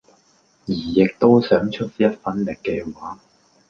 [0.65, 3.19] 而亦都想出一分力嘅話